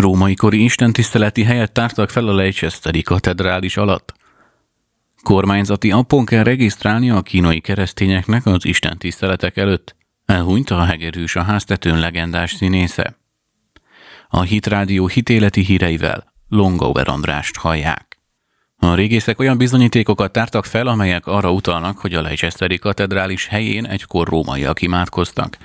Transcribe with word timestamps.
Római 0.00 0.34
kori 0.34 0.64
istentiszteleti 0.64 1.42
helyet 1.42 1.72
tártak 1.72 2.10
fel 2.10 2.28
a 2.28 2.34
Leicesteri 2.34 3.02
katedrális 3.02 3.76
alatt. 3.76 4.14
Kormányzati 5.22 5.90
appon 5.90 6.24
kell 6.24 6.42
regisztrálni 6.42 7.10
a 7.10 7.22
kínai 7.22 7.60
keresztényeknek 7.60 8.46
az 8.46 8.64
istentiszteletek 8.64 9.56
előtt. 9.56 9.96
Elhunyt 10.24 10.70
a 10.70 10.84
hegedűs 10.84 11.36
a 11.36 11.42
háztetőn 11.42 11.98
legendás 11.98 12.52
színésze. 12.52 13.18
A 14.28 14.42
Hitrádió 14.42 15.06
hitéleti 15.06 15.60
híreivel 15.60 16.32
Longover 16.48 17.08
Andrást 17.08 17.56
hallják. 17.56 18.09
A 18.82 18.94
régészek 18.94 19.38
olyan 19.38 19.58
bizonyítékokat 19.58 20.32
tártak 20.32 20.64
fel, 20.64 20.86
amelyek 20.86 21.26
arra 21.26 21.52
utalnak, 21.52 21.98
hogy 21.98 22.14
a 22.14 22.22
Leicesteri 22.22 22.78
katedrális 22.78 23.46
helyén 23.46 23.86
egykor 23.86 24.28
rómaiak 24.28 24.82
imádkoztak. 24.82 25.56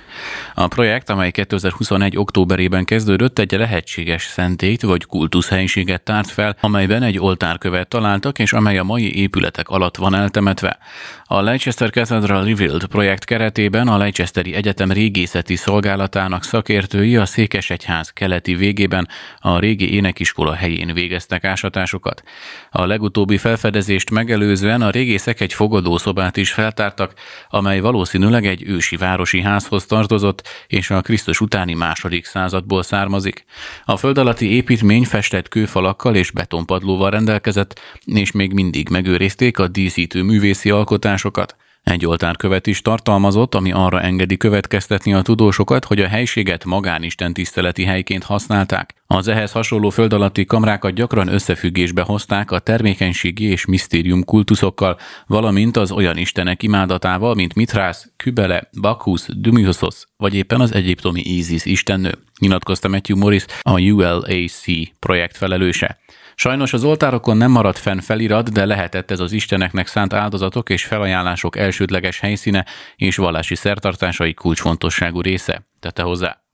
A 0.53 0.67
projekt, 0.67 1.09
amely 1.09 1.31
2021. 1.31 2.17
októberében 2.17 2.85
kezdődött, 2.85 3.39
egy 3.39 3.51
lehetséges 3.51 4.23
szentét 4.23 4.81
vagy 4.81 5.05
kultuszhelyiséget 5.05 6.01
tárt 6.01 6.29
fel, 6.29 6.57
amelyben 6.61 7.03
egy 7.03 7.19
oltárkövet 7.19 7.87
találtak, 7.87 8.39
és 8.39 8.53
amely 8.53 8.77
a 8.77 8.83
mai 8.83 9.17
épületek 9.17 9.69
alatt 9.69 9.97
van 9.97 10.15
eltemetve. 10.15 10.77
A 11.23 11.41
Leicester 11.41 11.89
Cathedral 11.89 12.45
Revealed 12.45 12.85
projekt 12.85 13.25
keretében 13.25 13.87
a 13.87 13.97
Leicesteri 13.97 14.53
Egyetem 14.53 14.91
régészeti 14.91 15.55
szolgálatának 15.55 16.43
szakértői 16.43 17.15
a 17.15 17.25
Székesegyház 17.25 18.09
keleti 18.09 18.55
végében 18.55 19.07
a 19.39 19.59
régi 19.59 19.93
énekiskola 19.93 20.53
helyén 20.53 20.93
végeztek 20.93 21.43
ásatásokat. 21.43 22.23
A 22.69 22.85
legutóbbi 23.05 23.37
felfedezést 23.37 24.09
megelőzően 24.09 24.81
a 24.81 24.89
régészek 24.89 25.39
egy 25.39 25.53
fogadószobát 25.53 26.37
is 26.37 26.51
feltártak, 26.51 27.13
amely 27.49 27.79
valószínűleg 27.79 28.45
egy 28.45 28.63
ősi 28.63 28.95
városi 28.95 29.41
házhoz 29.41 29.85
tartozott, 29.85 30.47
és 30.67 30.89
a 30.89 31.01
Krisztus 31.01 31.41
utáni 31.41 31.73
második 31.73 32.25
századból 32.25 32.83
származik. 32.83 33.45
A 33.85 33.97
föld 33.97 34.17
alatti 34.17 34.51
építmény 34.51 35.03
festett 35.03 35.47
kőfalakkal 35.47 36.15
és 36.15 36.31
betonpadlóval 36.31 37.09
rendelkezett, 37.09 37.79
és 38.05 38.31
még 38.31 38.53
mindig 38.53 38.89
megőrizték 38.89 39.59
a 39.59 39.67
díszítő 39.67 40.21
művészi 40.21 40.69
alkotásokat. 40.69 41.55
Egy 41.85 42.05
oltárkövet 42.05 42.67
is 42.67 42.81
tartalmazott, 42.81 43.55
ami 43.55 43.71
arra 43.71 44.01
engedi 44.01 44.37
következtetni 44.37 45.13
a 45.13 45.21
tudósokat, 45.21 45.85
hogy 45.85 45.99
a 45.99 46.07
helységet 46.07 46.65
magánisten 46.65 47.33
tiszteleti 47.33 47.83
helyként 47.83 48.23
használták. 48.23 48.93
Az 49.07 49.27
ehhez 49.27 49.51
hasonló 49.51 49.89
föld 49.89 50.13
alatti 50.13 50.45
kamrákat 50.45 50.93
gyakran 50.93 51.27
összefüggésbe 51.27 52.01
hozták 52.01 52.51
a 52.51 52.59
termékenységi 52.59 53.45
és 53.45 53.65
misztérium 53.65 54.23
kultuszokkal, 54.23 54.97
valamint 55.27 55.77
az 55.77 55.91
olyan 55.91 56.17
istenek 56.17 56.63
imádatával, 56.63 57.35
mint 57.35 57.55
Mitrász, 57.55 58.11
Kübele, 58.17 58.69
Bakusz, 58.81 59.27
Dumiosos, 59.35 60.03
vagy 60.17 60.35
éppen 60.35 60.61
az 60.61 60.73
egyiptomi 60.73 61.21
Isis 61.21 61.65
istennő, 61.65 62.11
nyilatkozta 62.39 62.87
Matthew 62.87 63.17
Morris, 63.17 63.45
a 63.61 63.81
ULAC 63.81 64.63
projekt 64.99 65.37
felelőse. 65.37 65.99
Sajnos 66.35 66.73
az 66.73 66.83
oltárokon 66.83 67.37
nem 67.37 67.51
maradt 67.51 67.77
fenn 67.77 67.99
felirat, 67.99 68.51
de 68.51 68.65
lehetett 68.65 69.11
ez 69.11 69.19
az 69.19 69.31
isteneknek 69.31 69.87
szánt 69.87 70.13
áldozatok 70.13 70.69
és 70.69 70.85
felajánlások 70.85 71.57
elsődleges 71.57 72.19
helyszíne 72.19 72.65
és 72.95 73.15
vallási 73.15 73.55
szertartásai 73.55 74.33
kulcsfontosságú 74.33 75.21
része, 75.21 75.67
tette 75.79 76.03
hozzá. 76.03 76.44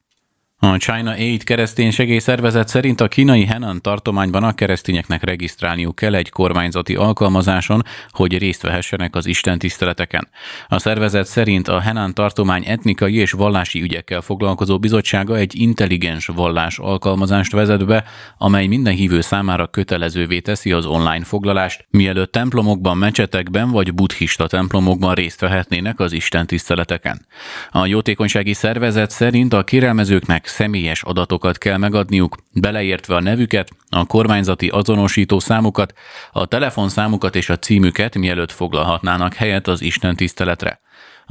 A 0.63 0.77
China 0.77 1.11
Aid 1.11 1.43
keresztény 1.43 1.91
segélyszervezet 1.91 2.67
szerint 2.67 3.01
a 3.01 3.07
kínai 3.07 3.45
Henan 3.45 3.81
tartományban 3.81 4.43
a 4.43 4.53
keresztényeknek 4.53 5.23
regisztrálniuk 5.23 5.95
kell 5.95 6.15
egy 6.15 6.29
kormányzati 6.29 6.95
alkalmazáson, 6.95 7.83
hogy 8.09 8.37
részt 8.37 8.61
vehessenek 8.61 9.15
az 9.15 9.25
istentiszteleteken. 9.25 10.27
A 10.67 10.79
szervezet 10.79 11.25
szerint 11.25 11.67
a 11.67 11.79
Henan 11.79 12.13
tartomány 12.13 12.63
etnikai 12.65 13.15
és 13.15 13.31
vallási 13.31 13.81
ügyekkel 13.81 14.21
foglalkozó 14.21 14.79
bizottsága 14.79 15.35
egy 15.35 15.59
intelligens 15.59 16.25
vallás 16.25 16.79
alkalmazást 16.79 17.51
vezet 17.51 17.85
be, 17.85 18.03
amely 18.37 18.67
minden 18.67 18.93
hívő 18.93 19.21
számára 19.21 19.67
kötelezővé 19.67 20.39
teszi 20.39 20.71
az 20.71 20.85
online 20.85 21.23
foglalást, 21.23 21.85
mielőtt 21.89 22.31
templomokban, 22.31 22.97
mecsetekben 22.97 23.71
vagy 23.71 23.93
buddhista 23.93 24.47
templomokban 24.47 25.13
részt 25.13 25.39
vehetnének 25.39 25.99
az 25.99 26.11
istentiszteleteken. 26.11 27.25
A 27.71 27.85
jótékonysági 27.85 28.53
szervezet 28.53 29.11
szerint 29.11 29.53
a 29.53 29.63
kérelmezőknek 29.63 30.49
személyes 30.51 31.03
adatokat 31.03 31.57
kell 31.57 31.77
megadniuk, 31.77 32.37
beleértve 32.53 33.15
a 33.15 33.19
nevüket, 33.19 33.69
a 33.89 34.05
kormányzati 34.05 34.67
azonosító 34.67 35.39
számukat, 35.39 35.93
a 36.31 36.45
telefonszámukat 36.45 37.35
és 37.35 37.49
a 37.49 37.59
címüket, 37.59 38.15
mielőtt 38.15 38.51
foglalhatnának 38.51 39.33
helyet 39.33 39.67
az 39.67 39.81
Isten 39.81 40.15
tiszteletre. 40.15 40.79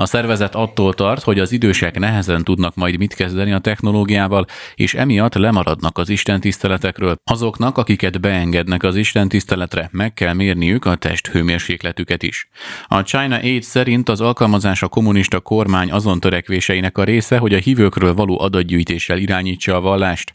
A 0.00 0.06
szervezet 0.06 0.54
attól 0.54 0.94
tart, 0.94 1.22
hogy 1.22 1.38
az 1.38 1.52
idősek 1.52 1.98
nehezen 1.98 2.44
tudnak 2.44 2.74
majd 2.74 2.98
mit 2.98 3.14
kezdeni 3.14 3.52
a 3.52 3.58
technológiával, 3.58 4.46
és 4.74 4.94
emiatt 4.94 5.34
lemaradnak 5.34 5.98
az 5.98 6.08
istentiszteletekről. 6.08 7.16
Azoknak, 7.24 7.78
akiket 7.78 8.20
beengednek 8.20 8.82
az 8.82 8.96
istentiszteletre, 8.96 9.88
meg 9.92 10.12
kell 10.12 10.32
mérniük 10.32 10.84
a 10.84 10.94
test 10.94 11.26
hőmérsékletüket 11.26 12.22
is. 12.22 12.48
A 12.86 13.02
China 13.02 13.36
Aid 13.36 13.62
szerint 13.62 14.08
az 14.08 14.20
alkalmazás 14.20 14.82
a 14.82 14.88
kommunista 14.88 15.40
kormány 15.40 15.90
azon 15.90 16.20
törekvéseinek 16.20 16.98
a 16.98 17.04
része, 17.04 17.38
hogy 17.38 17.54
a 17.54 17.58
hívőkről 17.58 18.14
való 18.14 18.40
adatgyűjtéssel 18.40 19.18
irányítsa 19.18 19.76
a 19.76 19.80
vallást. 19.80 20.32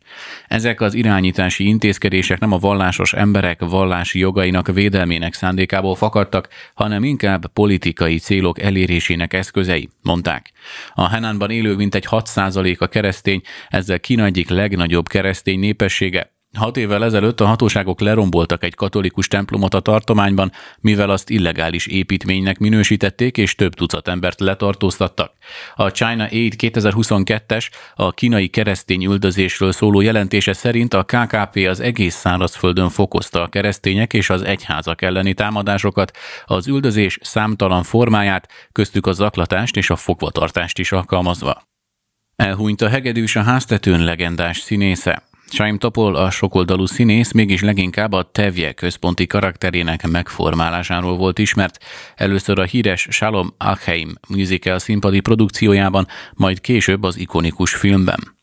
Ezek 0.48 0.82
az 0.82 0.94
irányítási 0.94 1.68
intézkedések 1.68 2.40
nem 2.40 2.52
a 2.52 2.58
vallásos 2.58 3.14
emberek 3.14 3.60
vallási 3.60 4.20
jogainak 4.20 4.74
védelmének 4.74 5.34
szándékából 5.34 5.96
fakadtak, 5.96 6.48
hanem 6.74 7.04
inkább 7.04 7.48
politikai 7.48 8.18
célok 8.18 8.62
elérésének 8.62 9.34
eszköz 9.34 9.54
eszközei, 9.56 9.90
mondták. 10.02 10.52
A 10.94 11.10
Henánban 11.10 11.50
élő 11.50 11.76
mintegy 11.76 12.06
6% 12.10 12.78
a 12.78 12.88
keresztény, 12.88 13.42
ezzel 13.68 14.00
Kína 14.00 14.26
egyik 14.26 14.50
legnagyobb 14.50 15.08
keresztény 15.08 15.60
népessége, 15.60 16.35
Hat 16.56 16.78
évvel 16.78 17.04
ezelőtt 17.04 17.40
a 17.40 17.46
hatóságok 17.46 18.00
leromboltak 18.00 18.64
egy 18.64 18.76
katolikus 18.76 19.28
templomot 19.28 19.74
a 19.74 19.80
tartományban, 19.80 20.52
mivel 20.80 21.10
azt 21.10 21.30
illegális 21.30 21.86
építménynek 21.86 22.58
minősítették, 22.58 23.38
és 23.38 23.56
több 23.56 23.74
tucat 23.74 24.08
embert 24.08 24.40
letartóztattak. 24.40 25.34
A 25.76 25.92
China 25.92 26.24
Aid 26.24 26.54
2022-es, 26.58 27.70
a 27.96 28.12
kínai 28.12 28.48
keresztény 28.48 29.06
üldözésről 29.06 29.72
szóló 29.72 30.02
jelentése 30.02 30.54
szerint 30.54 30.94
a 30.94 31.04
KKP 31.04 31.56
az 31.56 31.80
egész 31.80 32.16
szárazföldön 32.16 32.90
fokozta 32.90 33.42
a 33.42 33.48
keresztények 33.48 34.14
és 34.14 34.30
az 34.30 34.42
egyházak 34.42 35.02
elleni 35.02 35.34
támadásokat, 35.34 36.18
az 36.46 36.68
üldözés 36.68 37.18
számtalan 37.22 37.84
formáját, 37.84 38.50
köztük 38.72 39.08
a 39.08 39.12
zaklatást 39.12 39.78
és 39.78 39.90
a 39.90 39.96
fogvatartást 39.96 40.80
is 40.80 40.92
alkalmazva. 40.92 41.64
Elhunyt 42.36 42.82
a 42.82 42.90
hegedűs 42.90 43.36
a 43.36 43.42
háztetőn 43.42 44.04
legendás 44.04 44.58
színésze. 44.58 45.24
Chaim 45.56 45.78
Topol, 45.78 46.16
a 46.16 46.30
sokoldalú 46.30 46.86
színész 46.86 47.32
mégis 47.32 47.62
leginkább 47.62 48.12
a 48.12 48.30
Tevje 48.32 48.74
központi 48.74 49.28
karakterének 49.28 50.08
megformálásáról 50.08 51.18
volt 51.18 51.40
ismert, 51.40 51.84
először 52.16 52.60
a 52.60 52.64
híres 52.64 53.08
Shalom 53.10 53.54
Alheim 53.58 54.16
musical 54.28 54.80
színpadi 54.80 55.20
produkciójában, 55.20 56.08
majd 56.34 56.62
később 56.62 57.04
az 57.04 57.18
ikonikus 57.18 57.74
filmben. 57.74 58.35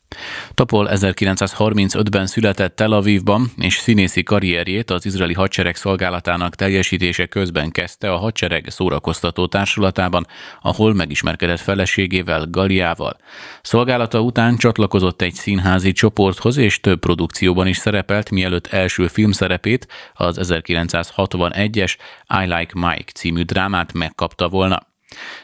Topol 0.54 0.88
1935-ben 0.90 2.26
született 2.26 2.76
Tel 2.76 2.92
Avivban, 2.92 3.50
és 3.56 3.74
színészi 3.74 4.22
karrierjét 4.22 4.90
az 4.90 5.06
izraeli 5.06 5.34
hadsereg 5.34 5.76
szolgálatának 5.76 6.54
teljesítése 6.54 7.26
közben 7.26 7.70
kezdte 7.70 8.12
a 8.12 8.16
hadsereg 8.16 8.66
szórakoztató 8.68 9.46
társulatában, 9.46 10.26
ahol 10.62 10.94
megismerkedett 10.94 11.60
feleségével, 11.60 12.46
Galiával. 12.50 13.16
Szolgálata 13.62 14.20
után 14.20 14.56
csatlakozott 14.56 15.22
egy 15.22 15.34
színházi 15.34 15.92
csoporthoz, 15.92 16.56
és 16.56 16.80
több 16.80 16.98
produkcióban 16.98 17.66
is 17.66 17.76
szerepelt, 17.76 18.30
mielőtt 18.30 18.66
első 18.66 19.06
filmszerepét, 19.06 19.86
az 20.14 20.38
1961-es 20.42 21.96
I 22.42 22.44
Like 22.44 22.72
Mike 22.74 23.12
című 23.14 23.42
drámát 23.42 23.92
megkapta 23.92 24.48
volna. 24.48 24.90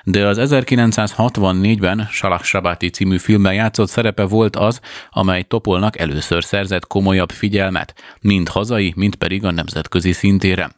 De 0.02 0.26
az 0.26 0.38
1964-ben 0.40 2.08
Salak 2.10 2.44
Sabati 2.44 2.90
című 2.90 3.18
filmben 3.18 3.54
játszott 3.54 3.88
szerepe 3.88 4.24
volt 4.24 4.56
az, 4.56 4.80
amely 5.10 5.42
Topolnak 5.42 5.98
először 5.98 6.44
szerzett 6.44 6.86
komolyabb 6.86 7.30
figyelmet, 7.30 7.94
mind 8.20 8.48
hazai, 8.48 8.92
mind 8.96 9.14
pedig 9.14 9.44
a 9.44 9.50
nemzetközi 9.50 10.12
szintére. 10.12 10.70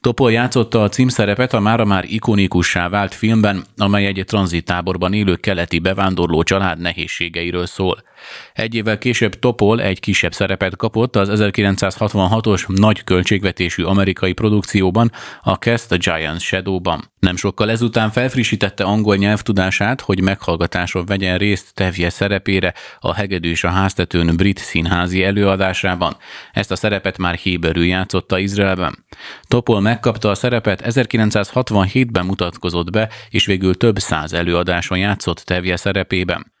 Topol 0.00 0.32
játszotta 0.32 0.82
a 0.82 0.88
címszerepet 0.88 1.52
a 1.52 1.60
mára 1.60 1.84
már 1.84 2.04
ikonikussá 2.04 2.88
vált 2.88 3.14
filmben, 3.14 3.64
amely 3.76 4.06
egy 4.06 4.22
tranzitáborban 4.26 5.12
élő 5.12 5.36
keleti 5.36 5.78
bevándorló 5.78 6.42
család 6.42 6.80
nehézségeiről 6.80 7.66
szól. 7.66 8.02
Egy 8.52 8.74
évvel 8.74 8.98
később 8.98 9.38
Topol 9.38 9.80
egy 9.80 10.00
kisebb 10.00 10.32
szerepet 10.32 10.76
kapott 10.76 11.16
az 11.16 11.28
1966-os 11.32 12.78
nagy 12.78 13.04
költségvetésű 13.04 13.82
amerikai 13.82 14.32
produkcióban, 14.32 15.12
a 15.42 15.52
Cast 15.52 15.92
a 15.92 15.96
Giant 15.96 16.40
Shadow-ban. 16.40 17.10
Nem 17.18 17.36
sokkal 17.36 17.70
ezután 17.70 18.10
felfrissítette 18.10 18.84
angol 18.84 19.16
nyelvtudását, 19.16 20.00
hogy 20.00 20.20
meghallgatáson 20.20 21.06
vegyen 21.06 21.38
részt 21.38 21.74
Tevje 21.74 22.10
szerepére 22.10 22.74
a 23.00 23.14
Hegedűs 23.14 23.64
a 23.64 23.68
háztetőn 23.68 24.36
brit 24.36 24.58
színházi 24.58 25.24
előadásában. 25.24 26.16
Ezt 26.52 26.70
a 26.70 26.76
szerepet 26.76 27.18
már 27.18 27.34
héberül 27.34 27.84
játszotta 27.84 28.38
Izraelben. 28.38 29.04
Topol 29.42 29.80
megkapta 29.80 30.30
a 30.30 30.34
szerepet, 30.34 30.82
1967-ben 30.84 32.26
mutatkozott 32.26 32.90
be, 32.90 33.08
és 33.30 33.46
végül 33.46 33.76
több 33.76 33.98
száz 33.98 34.32
előadáson 34.32 34.98
játszott 34.98 35.38
Tevje 35.38 35.76
szerepében. 35.76 36.56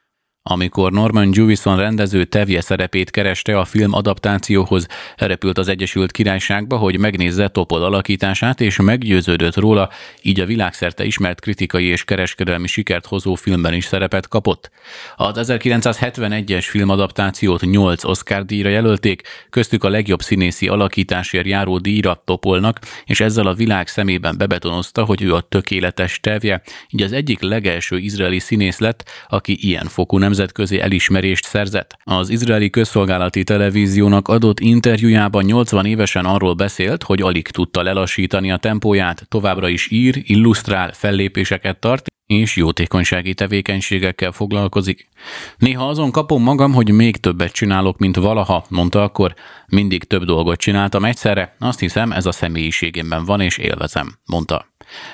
Amikor 0.50 0.92
Norman 0.92 1.30
Jewison 1.32 1.76
rendező 1.76 2.24
Tevje 2.24 2.60
szerepét 2.60 3.10
kereste 3.10 3.58
a 3.58 3.64
film 3.64 3.92
adaptációhoz, 3.92 4.86
repült 5.16 5.58
az 5.58 5.68
Egyesült 5.68 6.12
Királyságba, 6.12 6.76
hogy 6.76 6.98
megnézze 6.98 7.48
Topol 7.48 7.82
alakítását, 7.82 8.60
és 8.60 8.76
meggyőződött 8.80 9.56
róla, 9.56 9.90
így 10.22 10.40
a 10.40 10.46
világszerte 10.46 11.04
ismert 11.04 11.40
kritikai 11.40 11.84
és 11.84 12.04
kereskedelmi 12.04 12.66
sikert 12.66 13.06
hozó 13.06 13.34
filmben 13.34 13.74
is 13.74 13.84
szerepet 13.84 14.28
kapott. 14.28 14.70
Az 15.16 15.52
1971-es 15.52 16.66
filmadaptációt 16.68 17.60
8 17.60 18.04
Oscar 18.04 18.44
díjra 18.44 18.68
jelölték, 18.68 19.22
köztük 19.50 19.84
a 19.84 19.88
legjobb 19.88 20.20
színészi 20.20 20.68
alakításért 20.68 21.46
járó 21.46 21.78
díjra 21.78 22.22
Topolnak, 22.24 22.78
és 23.04 23.20
ezzel 23.20 23.46
a 23.46 23.54
világ 23.54 23.88
szemében 23.88 24.38
bebetonozta, 24.38 25.04
hogy 25.04 25.22
ő 25.22 25.34
a 25.34 25.40
tökéletes 25.40 26.20
Tevje, 26.20 26.62
így 26.90 27.02
az 27.02 27.12
egyik 27.12 27.40
legelső 27.40 27.98
izraeli 27.98 28.38
színész 28.38 28.78
lett, 28.78 29.10
aki 29.28 29.56
ilyen 29.60 29.86
fokú 29.86 30.18
nemzetközi 30.38 30.80
elismerést 30.80 31.44
szerzett. 31.44 31.96
Az 32.04 32.28
izraeli 32.28 32.70
közszolgálati 32.70 33.44
televíziónak 33.44 34.28
adott 34.28 34.60
interjújában 34.60 35.44
80 35.44 35.86
évesen 35.86 36.24
arról 36.24 36.54
beszélt, 36.54 37.02
hogy 37.02 37.22
alig 37.22 37.48
tudta 37.48 37.82
lelassítani 37.82 38.52
a 38.52 38.56
tempóját, 38.56 39.26
továbbra 39.28 39.68
is 39.68 39.90
ír, 39.90 40.22
illusztrál, 40.22 40.92
fellépéseket 40.92 41.78
tart, 41.80 42.06
és 42.26 42.56
jótékonysági 42.56 43.34
tevékenységekkel 43.34 44.32
foglalkozik. 44.32 45.08
Néha 45.56 45.88
azon 45.88 46.10
kapom 46.10 46.42
magam, 46.42 46.72
hogy 46.72 46.90
még 46.90 47.16
többet 47.16 47.52
csinálok, 47.52 47.98
mint 47.98 48.16
valaha, 48.16 48.64
mondta 48.68 49.02
akkor. 49.02 49.34
Mindig 49.66 50.04
több 50.04 50.24
dolgot 50.24 50.58
csináltam 50.58 51.04
egyszerre, 51.04 51.56
azt 51.58 51.80
hiszem 51.80 52.12
ez 52.12 52.26
a 52.26 52.32
személyiségemben 52.32 53.24
van 53.24 53.40
és 53.40 53.56
élvezem, 53.56 54.18
mondta. 54.26 54.66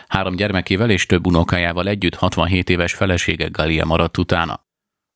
Három 0.08 0.36
gyermekével 0.36 0.90
és 0.90 1.06
több 1.06 1.26
unokájával 1.26 1.88
együtt 1.88 2.14
67 2.14 2.70
éves 2.70 2.92
felesége 2.92 3.48
Galia 3.48 3.84
maradt 3.84 4.18
utána. 4.18 4.63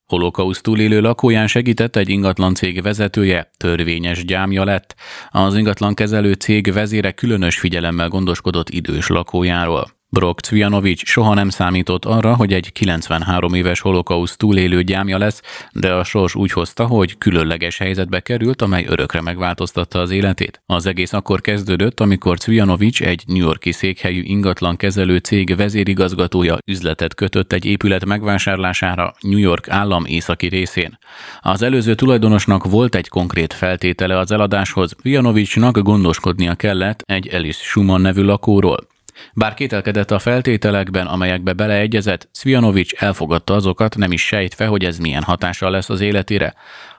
Holokauszt 0.08 0.62
túlélő 0.62 1.00
lakóján 1.00 1.46
segített 1.46 1.96
egy 1.96 2.08
ingatlan 2.08 2.54
cég 2.54 2.82
vezetője, 2.82 3.50
törvényes 3.56 4.24
gyámja 4.24 4.64
lett. 4.64 4.94
Az 5.30 5.56
ingatlan 5.56 5.94
kezelő 5.94 6.32
cég 6.32 6.72
vezére 6.72 7.12
különös 7.12 7.58
figyelemmel 7.58 8.08
gondoskodott 8.08 8.68
idős 8.70 9.08
lakójáról. 9.08 9.97
Brock 10.10 10.40
Cvjanovics 10.40 11.04
soha 11.04 11.34
nem 11.34 11.48
számított 11.48 12.04
arra, 12.04 12.34
hogy 12.34 12.52
egy 12.52 12.72
93 12.72 13.54
éves 13.54 13.80
holokauszt 13.80 14.38
túlélő 14.38 14.82
gyámja 14.82 15.18
lesz, 15.18 15.42
de 15.72 15.92
a 15.92 16.04
sors 16.04 16.34
úgy 16.34 16.52
hozta, 16.52 16.86
hogy 16.86 17.18
különleges 17.18 17.78
helyzetbe 17.78 18.20
került, 18.20 18.62
amely 18.62 18.84
örökre 18.88 19.20
megváltoztatta 19.20 20.00
az 20.00 20.10
életét. 20.10 20.62
Az 20.66 20.86
egész 20.86 21.12
akkor 21.12 21.40
kezdődött, 21.40 22.00
amikor 22.00 22.38
Cvjanovics 22.38 23.02
egy 23.02 23.22
New 23.26 23.36
Yorki 23.36 23.72
székhelyű 23.72 24.22
ingatlan 24.22 24.76
kezelő 24.76 25.18
cég 25.18 25.56
vezérigazgatója 25.56 26.58
üzletet 26.66 27.14
kötött 27.14 27.52
egy 27.52 27.64
épület 27.64 28.04
megvásárlására 28.04 29.14
New 29.20 29.38
York 29.38 29.68
állam 29.68 30.04
északi 30.04 30.46
részén. 30.46 30.98
Az 31.40 31.62
előző 31.62 31.94
tulajdonosnak 31.94 32.64
volt 32.64 32.94
egy 32.94 33.08
konkrét 33.08 33.52
feltétele 33.52 34.18
az 34.18 34.30
eladáshoz, 34.30 34.92
Cvjanovicsnak 34.92 35.78
gondoskodnia 35.78 36.54
kellett 36.54 37.02
egy 37.06 37.34
Alice 37.34 37.62
Schumann 37.62 38.00
nevű 38.00 38.22
lakóról. 38.22 38.96
Bár 39.34 39.54
kételkedett 39.54 40.10
a 40.10 40.18
feltételekben, 40.18 41.06
amelyekbe 41.06 41.52
beleegyezett, 41.52 42.28
Cvjanovics 42.32 42.92
elfogadta 42.92 43.54
azokat, 43.54 43.96
nem 43.96 44.12
is 44.12 44.26
sejtve, 44.26 44.66
hogy 44.66 44.84
ez 44.84 44.98
milyen 44.98 45.22
hatással 45.22 45.70
lesz 45.70 45.90
az 45.90 46.00
életére. 46.00 46.54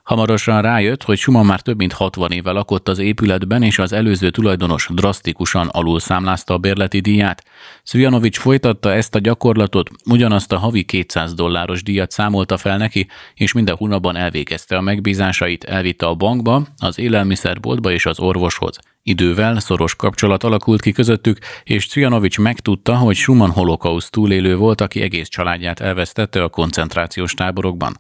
Hamarosan 0.09 0.61
rájött, 0.61 1.03
hogy 1.03 1.17
Schumann 1.17 1.45
már 1.45 1.61
több 1.61 1.77
mint 1.77 1.93
60 1.93 2.31
éve 2.31 2.51
lakott 2.51 2.87
az 2.87 2.99
épületben, 2.99 3.63
és 3.63 3.79
az 3.79 3.93
előző 3.93 4.29
tulajdonos 4.29 4.89
drasztikusan 4.93 5.67
alul 5.67 5.99
számlázta 5.99 6.53
a 6.53 6.57
bérleti 6.57 6.99
díját. 6.99 7.43
Szvjanovics 7.83 8.37
folytatta 8.37 8.93
ezt 8.93 9.15
a 9.15 9.19
gyakorlatot, 9.19 9.89
ugyanazt 10.05 10.51
a 10.51 10.57
havi 10.57 10.83
200 10.83 11.33
dolláros 11.33 11.83
díjat 11.83 12.11
számolta 12.11 12.57
fel 12.57 12.77
neki, 12.77 13.07
és 13.33 13.53
minden 13.53 13.75
hónapban 13.75 14.15
elvégezte 14.15 14.77
a 14.77 14.81
megbízásait, 14.81 15.63
elvitte 15.63 16.05
a 16.05 16.15
bankba, 16.15 16.63
az 16.77 16.99
élelmiszerboltba 16.99 17.91
és 17.91 18.05
az 18.05 18.19
orvoshoz. 18.19 18.79
Idővel 19.09 19.59
szoros 19.59 19.95
kapcsolat 19.95 20.43
alakult 20.43 20.81
ki 20.81 20.91
közöttük, 20.91 21.37
és 21.63 21.87
Cvjanovics 21.87 22.39
megtudta, 22.39 22.95
hogy 22.95 23.15
Schumann 23.15 23.49
holokauszt 23.49 24.11
túlélő 24.11 24.55
volt, 24.55 24.81
aki 24.81 25.01
egész 25.01 25.27
családját 25.27 25.79
elvesztette 25.79 26.43
a 26.43 26.49
koncentrációs 26.49 27.33
táborokban. 27.33 27.97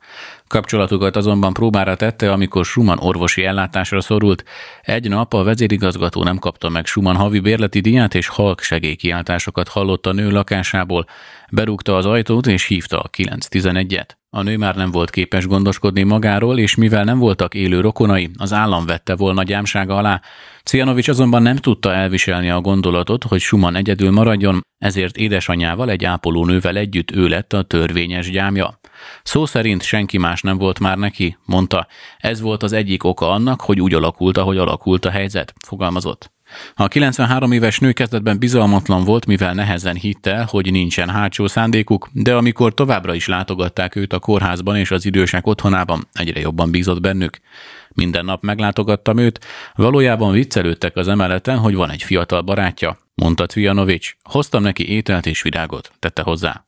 Kapcsolatukat 0.47 1.15
azonban 1.15 1.53
próbára 1.53 1.95
tette, 1.95 2.31
amikor 2.31 2.65
Schumann 2.65 2.99
orvosi 2.99 3.43
ellátásra 3.43 4.01
szorult. 4.01 4.43
Egy 4.81 5.09
nap 5.09 5.33
a 5.33 5.43
vezérigazgató 5.43 6.23
nem 6.23 6.37
kapta 6.37 6.69
meg 6.69 6.85
Schumann 6.85 7.15
havi 7.15 7.39
bérleti 7.39 7.79
díját, 7.79 8.15
és 8.15 8.27
halk 8.27 8.61
segélykiáltásokat 8.61 9.67
hallott 9.67 10.05
a 10.05 10.13
nő 10.13 10.31
lakásából. 10.31 11.05
Berúgta 11.51 11.95
az 11.95 12.05
ajtót, 12.05 12.47
és 12.47 12.65
hívta 12.65 12.99
a 12.99 13.09
911-et. 13.17 14.17
A 14.31 14.41
nő 14.41 14.57
már 14.57 14.75
nem 14.75 14.91
volt 14.91 15.09
képes 15.09 15.47
gondoskodni 15.47 16.03
magáról, 16.03 16.59
és 16.59 16.75
mivel 16.75 17.03
nem 17.03 17.19
voltak 17.19 17.53
élő 17.53 17.79
rokonai, 17.79 18.29
az 18.37 18.53
állam 18.53 18.85
vette 18.85 19.15
volna 19.15 19.43
gyámsága 19.43 19.97
alá. 19.97 20.21
Cianovics 20.69 21.07
azonban 21.07 21.41
nem 21.41 21.55
tudta 21.55 21.93
elviselni 21.93 22.49
a 22.49 22.61
gondolatot, 22.61 23.23
hogy 23.23 23.39
Schumann 23.39 23.75
egyedül 23.75 24.11
maradjon, 24.11 24.65
ezért 24.77 25.17
édesanyjával 25.17 25.89
egy 25.89 26.05
ápolónővel 26.05 26.77
együtt 26.77 27.11
ő 27.11 27.27
lett 27.27 27.53
a 27.53 27.63
törvényes 27.63 28.31
gyámja. 28.31 28.79
Szó 29.23 29.45
szerint 29.45 29.83
senki 29.83 30.17
más 30.17 30.41
nem 30.41 30.57
volt 30.57 30.79
már 30.79 30.97
neki, 30.97 31.37
mondta. 31.45 31.87
Ez 32.17 32.41
volt 32.41 32.63
az 32.63 32.73
egyik 32.73 33.03
oka 33.03 33.29
annak, 33.29 33.61
hogy 33.61 33.81
úgy 33.81 33.93
alakult, 33.93 34.37
ahogy 34.37 34.57
alakult 34.57 35.05
a 35.05 35.09
helyzet, 35.09 35.53
fogalmazott. 35.67 36.31
A 36.75 36.87
93 36.87 37.51
éves 37.51 37.79
nő 37.79 37.91
kezdetben 37.91 38.39
bizalmatlan 38.39 39.03
volt, 39.03 39.25
mivel 39.25 39.53
nehezen 39.53 39.95
hitte, 39.95 40.45
hogy 40.49 40.71
nincsen 40.71 41.09
hátsó 41.09 41.47
szándékuk, 41.47 42.09
de 42.11 42.35
amikor 42.35 42.73
továbbra 42.73 43.13
is 43.13 43.27
látogatták 43.27 43.95
őt 43.95 44.13
a 44.13 44.19
kórházban 44.19 44.75
és 44.75 44.91
az 44.91 45.05
idősek 45.05 45.47
otthonában, 45.47 46.07
egyre 46.13 46.39
jobban 46.39 46.71
bízott 46.71 47.01
bennük. 47.01 47.39
Minden 47.93 48.25
nap 48.25 48.43
meglátogattam 48.43 49.17
őt, 49.17 49.45
valójában 49.75 50.31
viccelődtek 50.31 50.95
az 50.95 51.07
emeleten, 51.07 51.57
hogy 51.57 51.75
van 51.75 51.89
egy 51.89 52.03
fiatal 52.03 52.41
barátja, 52.41 52.97
mondta 53.15 53.45
Cvijanovics. 53.45 54.15
Hoztam 54.23 54.61
neki 54.61 54.89
ételt 54.89 55.25
és 55.25 55.41
virágot, 55.41 55.91
tette 55.99 56.21
hozzá. 56.21 56.55